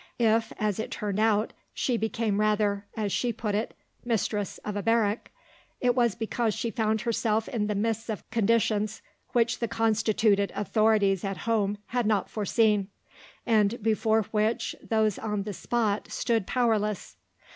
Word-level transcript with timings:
If, 0.17 0.51
as 0.57 0.79
it 0.79 0.89
turned 0.89 1.19
out, 1.19 1.53
she 1.75 1.95
became 1.95 2.39
rather 2.39 2.87
(as 2.97 3.11
she 3.11 3.31
put 3.31 3.53
it) 3.53 3.75
mistress 4.03 4.57
of 4.65 4.75
a 4.75 4.81
barrack, 4.81 5.29
it 5.79 5.93
was 5.93 6.15
because 6.15 6.55
she 6.55 6.71
found 6.71 7.01
herself 7.01 7.47
in 7.47 7.67
the 7.67 7.75
midst 7.75 8.09
of 8.09 8.27
conditions 8.31 9.03
which 9.33 9.59
the 9.59 9.67
constituted 9.67 10.51
authorities 10.55 11.23
at 11.23 11.37
home 11.45 11.77
had 11.85 12.07
not 12.07 12.31
foreseen, 12.31 12.87
and 13.45 13.83
before 13.83 14.23
which 14.31 14.75
those 14.81 15.19
on 15.19 15.43
the 15.43 15.53
spot 15.53 16.11
stood 16.11 16.47
powerless. 16.47 17.15